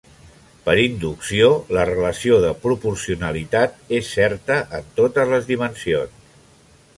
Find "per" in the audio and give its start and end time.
0.67-0.73